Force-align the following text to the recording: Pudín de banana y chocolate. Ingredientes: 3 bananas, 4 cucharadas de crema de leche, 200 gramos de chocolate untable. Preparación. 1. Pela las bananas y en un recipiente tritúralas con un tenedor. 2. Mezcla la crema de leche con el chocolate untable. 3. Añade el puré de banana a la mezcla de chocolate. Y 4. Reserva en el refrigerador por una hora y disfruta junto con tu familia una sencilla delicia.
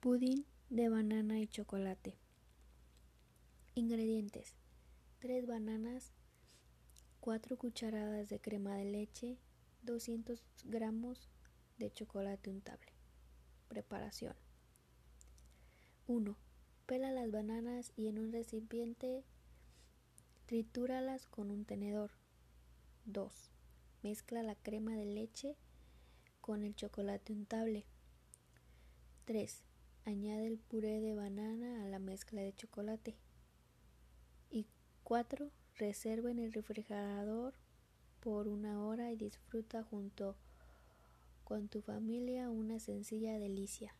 Pudín 0.00 0.44
de 0.68 0.90
banana 0.90 1.40
y 1.40 1.46
chocolate. 1.46 2.18
Ingredientes: 3.74 4.54
3 5.20 5.46
bananas, 5.46 6.12
4 7.20 7.56
cucharadas 7.56 8.28
de 8.28 8.38
crema 8.38 8.76
de 8.76 8.84
leche, 8.84 9.38
200 9.82 10.44
gramos 10.64 11.30
de 11.78 11.90
chocolate 11.90 12.50
untable. 12.50 12.92
Preparación. 13.68 14.36
1. 16.06 16.36
Pela 16.84 17.10
las 17.10 17.30
bananas 17.30 17.92
y 17.96 18.08
en 18.08 18.18
un 18.18 18.32
recipiente 18.32 19.24
tritúralas 20.44 21.26
con 21.26 21.50
un 21.50 21.64
tenedor. 21.64 22.10
2. 23.06 23.50
Mezcla 24.02 24.42
la 24.42 24.56
crema 24.56 24.94
de 24.94 25.06
leche 25.06 25.56
con 26.42 26.64
el 26.64 26.76
chocolate 26.76 27.32
untable. 27.32 27.86
3. 29.24 29.64
Añade 30.06 30.46
el 30.46 30.58
puré 30.58 31.00
de 31.00 31.16
banana 31.16 31.84
a 31.84 31.88
la 31.88 31.98
mezcla 31.98 32.40
de 32.40 32.54
chocolate. 32.54 33.16
Y 34.52 34.68
4. 35.02 35.50
Reserva 35.74 36.30
en 36.30 36.38
el 36.38 36.52
refrigerador 36.52 37.54
por 38.20 38.46
una 38.46 38.84
hora 38.84 39.10
y 39.10 39.16
disfruta 39.16 39.82
junto 39.82 40.36
con 41.42 41.66
tu 41.66 41.82
familia 41.82 42.50
una 42.50 42.78
sencilla 42.78 43.36
delicia. 43.40 43.96